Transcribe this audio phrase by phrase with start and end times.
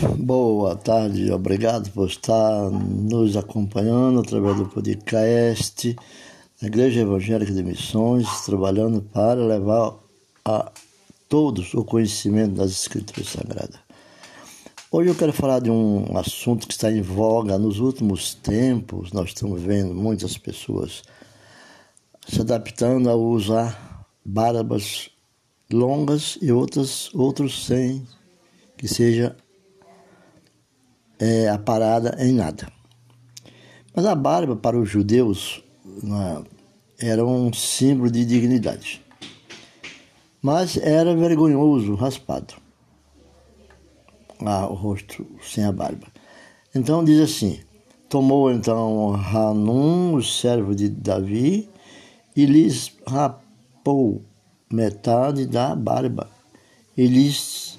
[0.00, 5.96] Boa tarde, obrigado por estar nos acompanhando através do podcast
[6.62, 9.96] da Igreja Evangélica de Missões, trabalhando para levar
[10.44, 10.70] a
[11.28, 13.80] todos o conhecimento das Escrituras Sagradas.
[14.88, 19.12] Hoje eu quero falar de um assunto que está em voga nos últimos tempos.
[19.12, 21.02] Nós estamos vendo muitas pessoas
[22.24, 25.10] se adaptando a usar barbas
[25.68, 28.06] longas e outras outros sem
[28.76, 29.36] que seja
[31.18, 32.70] é, a parada em nada.
[33.94, 35.62] Mas a barba para os judeus
[36.98, 39.04] era um símbolo de dignidade.
[40.40, 42.54] Mas era vergonhoso raspado.
[44.40, 46.06] Ah, o rosto sem a barba.
[46.74, 47.60] Então diz assim:
[48.08, 51.68] Tomou então Hanum, o servo de Davi,
[52.36, 54.22] e lhes rapou
[54.70, 56.30] metade da barba,
[56.96, 57.77] e lhes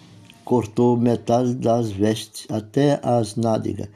[0.50, 3.88] cortou metade das vestes até as nádegas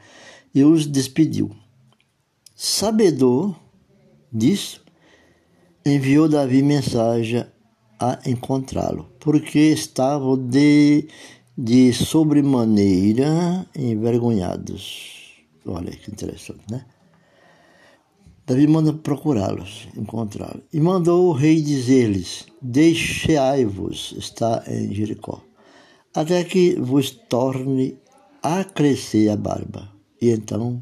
[0.54, 1.50] e os despediu.
[2.54, 3.56] Sabedor
[4.32, 4.80] disso,
[5.84, 7.44] enviou Davi mensagem
[7.98, 11.08] a encontrá-lo, porque estavam de,
[11.58, 15.42] de sobremaneira envergonhados.
[15.66, 16.86] Olha que interessante, né?
[18.46, 20.62] Davi manda procurá-los, encontrá-los.
[20.72, 25.42] E mandou o rei dizer-lhes: Deixai-vos estar em Jericó
[26.14, 27.98] até que vos torne
[28.40, 29.90] a crescer a barba.
[30.22, 30.80] E então,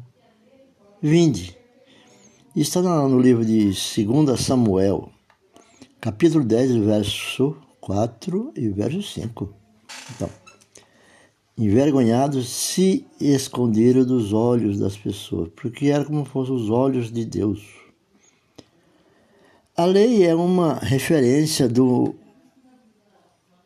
[1.01, 1.57] vinde.
[2.55, 5.09] Está no livro de 2 Samuel,
[5.99, 9.51] capítulo 10, verso 4 e verso 5.
[10.15, 10.29] Então,
[11.57, 17.65] envergonhados se esconderam dos olhos das pessoas, porque era como fossem os olhos de Deus.
[19.75, 22.13] A lei é uma referência do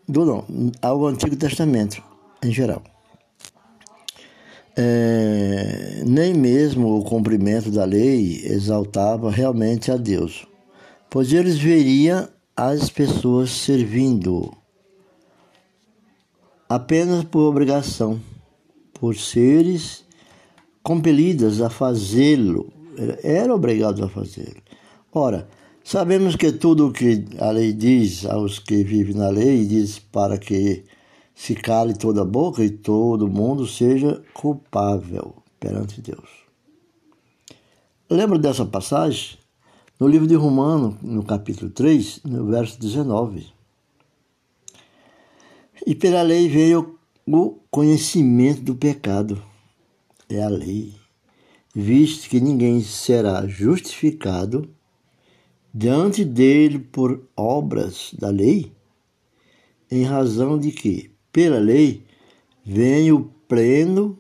[0.08, 0.46] do não,
[0.82, 2.02] ao Antigo Testamento
[2.44, 2.82] em geral.
[4.76, 10.48] É, nem mesmo o cumprimento da lei exaltava realmente a Deus,
[11.10, 14.56] pois eles veriam as pessoas servindo
[16.70, 18.20] apenas por obrigação,
[18.94, 20.06] por seres
[20.84, 22.72] compelidas a fazê-lo,
[23.24, 24.62] era obrigado a fazê-lo.
[25.12, 25.48] Ora,
[25.90, 30.38] Sabemos que tudo o que a lei diz aos que vivem na lei diz para
[30.38, 30.84] que
[31.34, 36.28] se cale toda a boca e todo mundo seja culpável perante Deus.
[38.10, 39.38] Lembra dessa passagem?
[39.98, 43.48] No livro de Romanos, no capítulo 3, no verso 19.
[45.86, 49.42] E pela lei veio o conhecimento do pecado.
[50.28, 50.94] É a lei.
[51.74, 54.70] Visto que ninguém será justificado
[55.74, 58.72] diante dele por obras da lei,
[59.90, 62.04] em razão de que, pela lei,
[62.66, 64.20] vem o pleno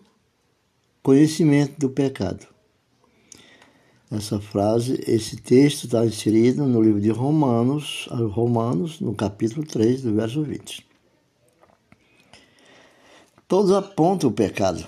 [1.01, 2.47] conhecimento do pecado.
[4.09, 10.13] Essa frase, esse texto está inserido no livro de Romanos, Romanos, no capítulo 3, do
[10.13, 10.87] verso 20.
[13.49, 14.85] Todos apontam o pecado.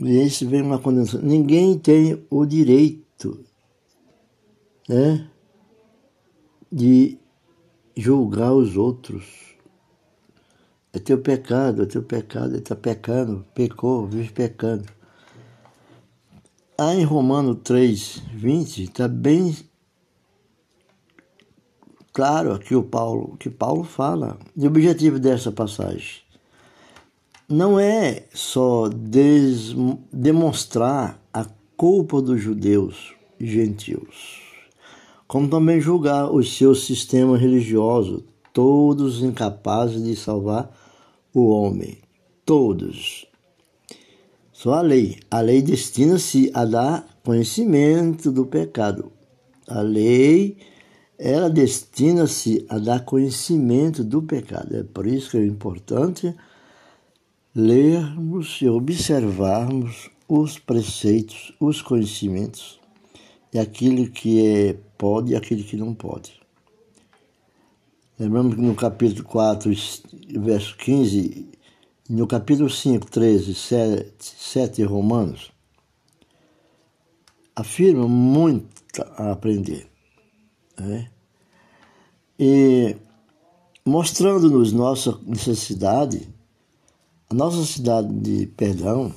[0.00, 1.20] E isso vem uma condenação.
[1.22, 3.45] Ninguém tem o direito
[4.88, 5.28] né,
[6.70, 7.18] de
[7.96, 9.24] julgar os outros.
[10.92, 14.84] É teu pecado, é teu pecado, ele está pecando, pecou, vive pecando.
[16.78, 19.56] Aí em Romano 3, 20, está bem
[22.12, 24.38] claro aqui o Paulo, que Paulo fala.
[24.56, 26.22] E o objetivo dessa passagem
[27.48, 28.88] não é só
[30.12, 31.46] demonstrar a
[31.76, 34.45] culpa dos judeus gentios
[35.26, 38.22] como também julgar os seus sistemas religiosos,
[38.52, 40.70] todos incapazes de salvar
[41.34, 41.98] o homem.
[42.44, 43.26] Todos.
[44.52, 45.18] Só a lei.
[45.30, 49.12] A lei destina-se a dar conhecimento do pecado.
[49.66, 50.58] A lei,
[51.18, 54.76] ela destina-se a dar conhecimento do pecado.
[54.76, 56.34] É por isso que é importante
[57.54, 62.78] lermos e observarmos os preceitos, os conhecimentos
[63.56, 66.38] e aquilo que é, pode e aquilo que não pode.
[68.18, 69.72] Lembramos que no capítulo 4,
[70.38, 71.48] verso 15,
[72.10, 75.50] no capítulo 5, 13, 7, 7 Romanos,
[77.54, 79.88] afirma muito a aprender.
[80.78, 81.10] Né?
[82.38, 82.94] E
[83.86, 86.28] mostrando-nos nossa necessidade,
[87.30, 89.14] a nossa necessidade de perdão,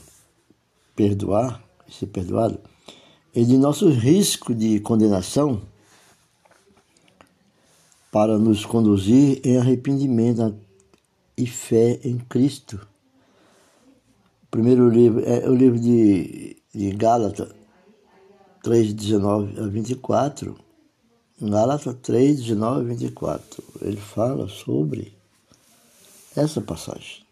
[0.96, 2.69] perdoar, ser perdoado,
[3.34, 5.62] e de nosso risco de condenação
[8.12, 10.56] para nos conduzir em arrependimento
[11.38, 12.80] e fé em Cristo.
[14.50, 17.50] primeiro livro é o livro de, de Gálatas
[18.64, 20.58] 3, 19 a 24.
[21.42, 23.64] Gálatas 3, 19 a 24.
[23.82, 25.14] Ele fala sobre
[26.36, 27.24] essa passagem.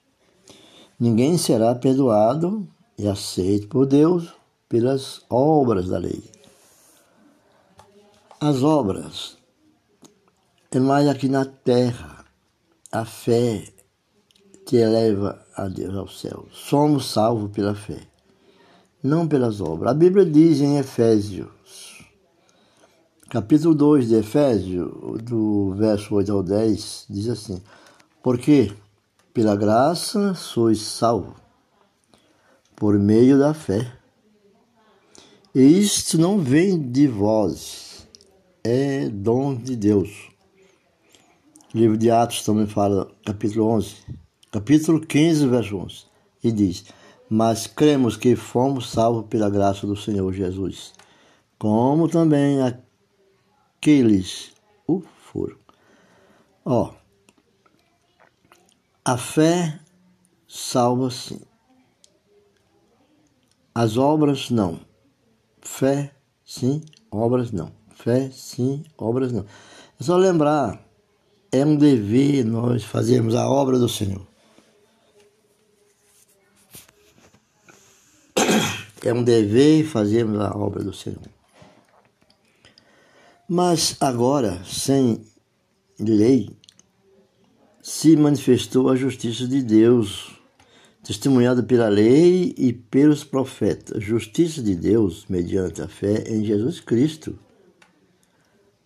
[0.99, 2.67] Ninguém será perdoado
[2.97, 4.36] e aceito por Deus
[4.69, 6.23] pelas obras da lei.
[8.39, 9.37] As obras
[10.71, 12.25] é mais aqui na terra.
[12.89, 13.65] A fé
[14.67, 16.45] que eleva a Deus ao céu.
[16.51, 18.01] Somos salvos pela fé,
[19.01, 19.91] não pelas obras.
[19.91, 22.05] A Bíblia diz em Efésios,
[23.29, 24.91] capítulo 2 de Efésios,
[25.23, 27.61] do verso 8 ao 10, diz assim:
[28.21, 28.73] Porque
[29.33, 31.35] pela graça sois salvos,
[32.75, 33.96] por meio da fé.
[35.55, 38.07] E isto não vem de vós,
[38.63, 40.29] é dom de Deus.
[41.73, 43.95] O livro de Atos também fala, capítulo 11,
[44.51, 46.05] capítulo 15, verso 11,
[46.43, 46.85] e diz:
[47.29, 50.93] Mas cremos que fomos salvos pela graça do Senhor Jesus,
[51.57, 52.59] como também
[53.79, 54.51] aqueles
[54.85, 55.01] o
[55.31, 55.57] foram.
[56.65, 56.93] Ó,
[59.03, 59.79] a fé
[60.45, 61.39] salva sim.
[63.73, 64.86] As obras não.
[65.77, 66.11] Fé,
[66.43, 66.81] sim,
[67.11, 67.71] obras não.
[67.93, 69.45] Fé, sim, obras não.
[69.99, 70.83] É só lembrar,
[71.51, 74.25] é um dever nós fazermos a obra do Senhor.
[79.05, 81.21] É um dever fazermos a obra do Senhor.
[83.47, 85.23] Mas agora, sem
[85.99, 86.49] lei,
[87.83, 90.36] se manifestou a justiça de Deus
[91.07, 97.39] testemunhada pela lei e pelos profetas, justiça de Deus mediante a fé em Jesus Cristo,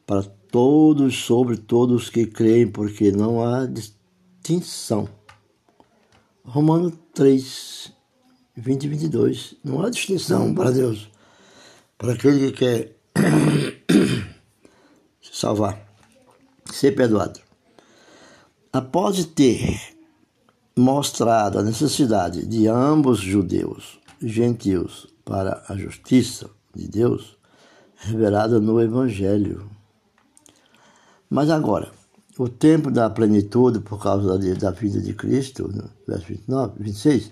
[0.05, 0.21] para
[0.51, 5.09] todos, sobre todos que creem, porque não há distinção.
[6.43, 7.91] Romanos 3,
[8.55, 9.55] 20 e 22.
[9.63, 11.09] Não há distinção para Deus,
[11.97, 12.97] para aquele que quer
[15.19, 15.91] se salvar,
[16.71, 17.39] ser perdoado.
[18.71, 20.00] Após ter
[20.75, 27.37] mostrado a necessidade de ambos judeus e gentios para a justiça de Deus
[27.95, 29.69] revelada no Evangelho.
[31.29, 31.91] Mas agora,
[32.37, 35.69] o tempo da plenitude por causa da vida de Cristo,
[36.07, 37.31] verso 29, 26,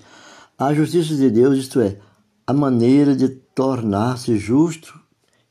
[0.58, 1.98] a justiça de Deus, isto é,
[2.46, 5.00] a maneira de tornar-se justo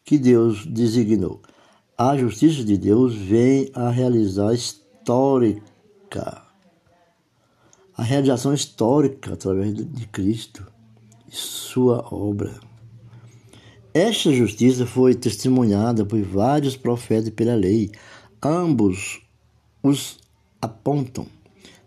[0.04, 1.40] que Deus designou.
[1.96, 6.47] A justiça de Deus vem a realizar histórica
[7.98, 10.64] a realização histórica através de Cristo
[11.28, 12.60] e sua obra.
[13.92, 17.90] Esta justiça foi testemunhada por vários profetas pela lei.
[18.40, 19.20] Ambos
[19.82, 20.18] os
[20.62, 21.26] apontam.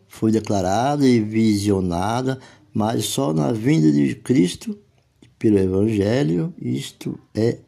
[0.05, 2.37] Foi declarada e visionada,
[2.73, 4.77] mas só na vinda de Cristo
[5.39, 7.59] pelo Evangelho isto é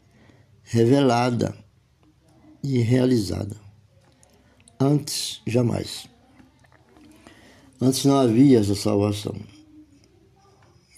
[0.63, 1.55] revelada
[2.61, 3.55] e realizada.
[4.77, 6.12] Antes, jamais.
[7.85, 9.35] Antes não havia essa salvação.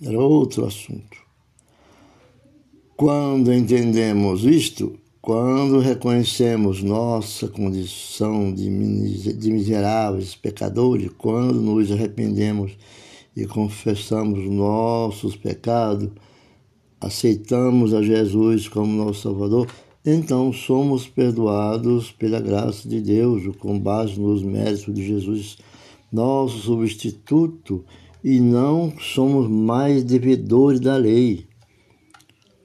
[0.03, 1.17] Era outro assunto.
[2.95, 12.77] Quando entendemos isto, quando reconhecemos nossa condição de miseráveis pecadores, quando nos arrependemos
[13.35, 16.11] e confessamos nossos pecados,
[17.01, 19.67] aceitamos a Jesus como nosso Salvador,
[20.05, 25.57] então somos perdoados pela graça de Deus, com base nos méritos de Jesus
[26.11, 27.83] nosso substituto
[28.23, 31.47] e não somos mais devedores da lei.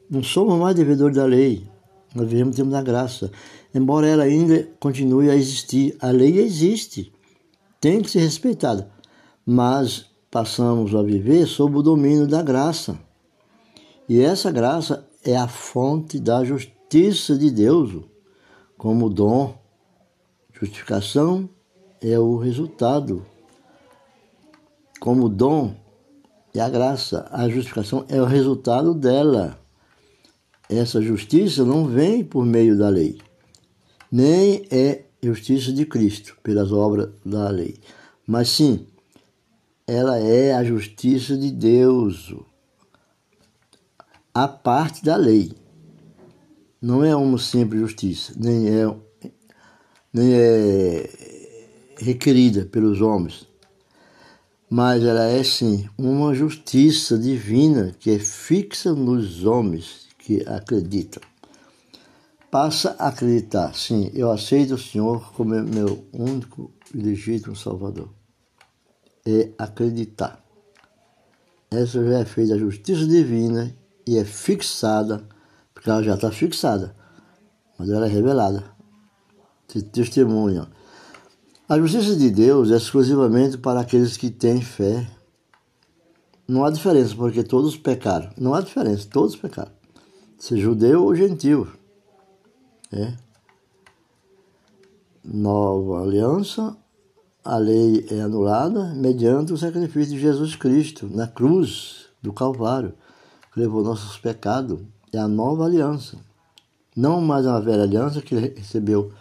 [0.09, 1.69] Não somos mais devedores da lei.
[2.15, 3.31] Nós vivemos tempo da graça.
[3.75, 7.13] Embora ela ainda continue a existir, a lei existe,
[7.81, 8.91] tem que ser respeitada.
[9.45, 12.99] Mas passamos a viver sob o domínio da graça.
[14.09, 18.03] E essa graça é a fonte da justiça de Deus,
[18.77, 19.55] como dom.
[20.53, 21.49] Justificação
[22.01, 23.25] é o resultado
[24.99, 25.75] como dom
[26.55, 27.29] e a graça.
[27.31, 29.59] A justificação é o resultado dela.
[30.69, 33.19] Essa justiça não vem por meio da lei,
[34.11, 37.77] nem é justiça de Cristo pelas obras da lei,
[38.25, 38.87] mas sim,
[39.85, 42.33] ela é a justiça de Deus,
[44.33, 45.53] a parte da lei.
[46.81, 48.97] Não é uma simples justiça, nem é,
[50.13, 51.40] nem é
[52.01, 53.47] requerida pelos homens,
[54.69, 61.23] mas ela é sim uma justiça divina que é fixa nos homens que acreditam.
[62.51, 68.09] Passa a acreditar, sim, eu aceito o Senhor como meu único e legítimo Salvador.
[69.25, 70.43] É acreditar.
[71.71, 73.73] essa já é feita a justiça divina
[74.07, 75.25] e é fixada,
[75.73, 76.97] porque ela já está fixada,
[77.79, 78.65] mas ela é revelada.
[79.93, 80.69] Testemunha.
[81.71, 85.09] A justiça de Deus é exclusivamente para aqueles que têm fé.
[86.49, 88.29] Não há diferença, porque todos pecaram.
[88.37, 89.71] Não há diferença, todos pecaram.
[90.37, 91.69] Se judeu ou gentil.
[92.91, 93.15] É.
[95.23, 96.77] Nova aliança,
[97.45, 102.95] a lei é anulada mediante o sacrifício de Jesus Cristo na cruz do Calvário,
[103.55, 104.81] que levou nossos pecados.
[105.13, 106.19] É a nova aliança.
[106.97, 109.13] Não mais uma velha aliança que recebeu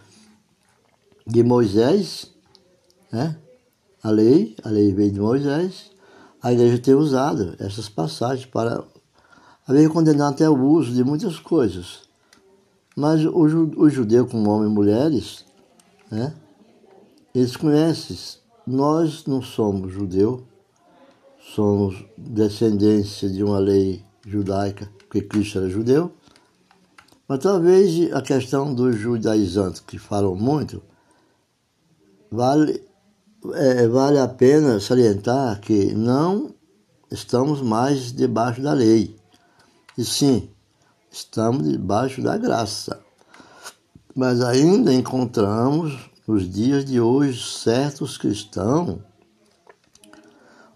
[1.28, 2.34] de Moisés,
[3.12, 3.38] né?
[4.02, 5.92] a lei, a lei veio de Moisés,
[6.42, 8.84] a igreja tem usado essas passagens para
[9.68, 12.02] haver condenado até o uso de muitas coisas.
[12.96, 13.38] Mas o,
[13.78, 15.46] o judeu, como homens e mulheres,
[16.10, 16.34] né?
[17.36, 18.18] eles conhecem,
[18.66, 20.44] nós não somos judeu,
[21.54, 26.12] somos descendência de uma lei judaica, porque Cristo era judeu,
[27.28, 30.82] mas talvez a questão dos judaizantes, que falam muito,
[32.32, 32.82] vale,
[33.54, 36.54] é, vale a pena salientar que não
[37.12, 39.16] estamos mais debaixo da lei.
[39.98, 40.50] E sim,
[41.12, 43.00] estamos debaixo da graça.
[44.16, 49.00] Mas ainda encontramos nos dias de hoje certos cristãos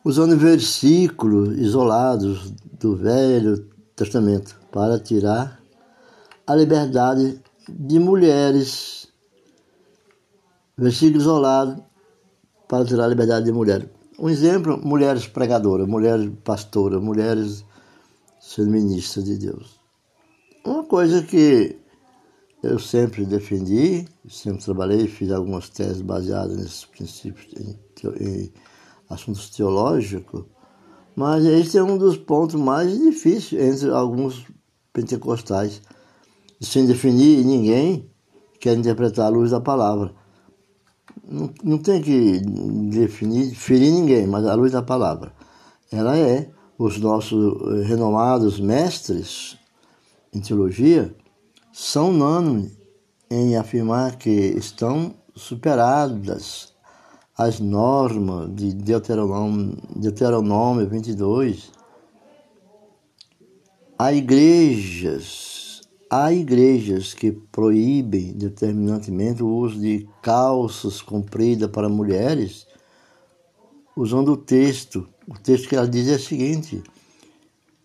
[0.04, 5.62] usando versículos isolados do Velho Testamento para tirar
[6.46, 9.04] a liberdade de mulheres
[10.76, 11.84] Versículo isolado
[12.68, 13.88] para tirar a liberdade de mulheres.
[14.20, 17.66] Um exemplo, mulheres pregadoras, mulheres pastoras, mulheres
[18.40, 19.80] sendo ministras de Deus.
[20.66, 21.78] Uma coisa que
[22.62, 27.80] eu sempre defendi, sempre trabalhei, fiz algumas teses baseadas nesses princípios em,
[28.22, 28.54] em
[29.10, 30.46] assuntos teológicos,
[31.16, 34.46] mas esse é um dos pontos mais difíceis entre alguns
[34.92, 35.82] pentecostais.
[36.62, 38.10] Sem definir ninguém
[38.60, 40.23] quer interpretar a luz da palavra
[41.64, 42.40] não, tem que
[42.92, 45.34] definir, ferir ninguém, mas a luz da palavra.
[45.92, 49.58] Ela é, os nossos eh, renomados mestres
[50.32, 51.16] em teologia
[51.72, 52.72] são unânimes
[53.32, 56.72] em afirmar que estão superadas
[57.36, 61.72] as normas de Deuteronômio, Deuteronômio 22.
[63.98, 65.53] Há igrejas
[66.16, 72.68] Há igrejas que proíbem determinantemente o uso de calças compridas para mulheres,
[73.98, 75.10] usando o texto.
[75.28, 76.84] O texto que ela diz é o seguinte: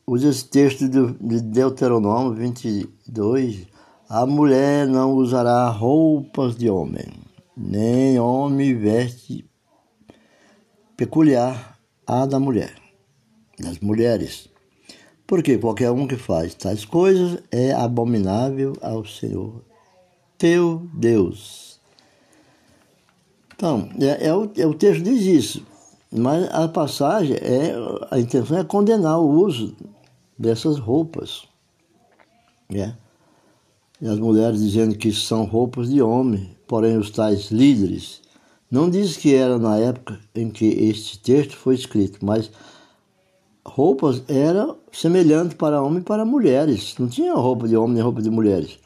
[0.06, 3.66] usa esse texto de Deuteronômio 22.
[4.10, 7.08] A mulher não usará roupas de homem,
[7.56, 9.48] nem homem veste
[10.98, 12.74] peculiar à da mulher,
[13.58, 14.50] das mulheres
[15.28, 19.62] porque qualquer um que faz tais coisas é abominável ao Senhor,
[20.38, 21.78] teu Deus.
[23.54, 25.66] Então, é, é, o, é o texto diz isso,
[26.10, 27.74] mas a passagem é
[28.10, 29.76] a intenção é condenar o uso
[30.38, 31.46] dessas roupas,
[32.70, 32.96] né?
[34.00, 38.22] E as mulheres dizendo que são roupas de homem, porém os tais líderes
[38.70, 42.50] não diz que era na época em que este texto foi escrito, mas
[43.64, 46.94] roupas era semelhante para homens e para mulheres.
[46.98, 48.78] Não tinha roupa de homem nem roupa de mulheres.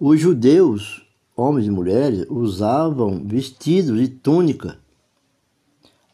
[0.00, 4.78] Os judeus, homens e mulheres, usavam vestidos e túnica.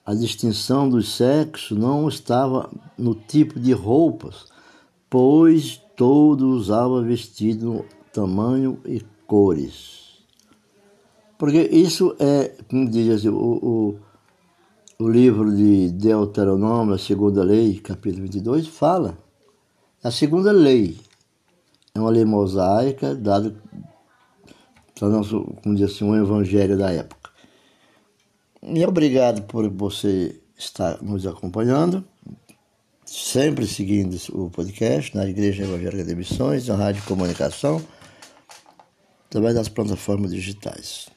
[0.05, 4.47] A distinção dos sexos não estava no tipo de roupas,
[5.09, 9.99] pois todos usavam vestido, tamanho e cores.
[11.39, 13.99] Porque isso é, como diz assim, o, o
[15.01, 19.17] o livro de Deuteronômio, a segunda lei, capítulo 22, fala.
[20.03, 20.99] A segunda lei
[21.95, 23.55] é uma lei mosaica dada
[24.99, 27.31] como diz assim, um evangelho da época.
[28.61, 32.05] E obrigado por você estar nos acompanhando,
[33.07, 37.81] sempre seguindo o podcast na Igreja Evangélica de Missões, na Rádio Comunicação,
[39.27, 41.09] através das plataformas digitais.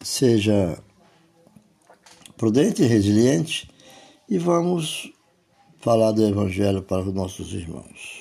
[0.00, 0.82] Seja
[2.42, 3.70] prudente e resiliente
[4.28, 5.12] e vamos
[5.78, 8.20] falar do Evangelho para os nossos irmãos.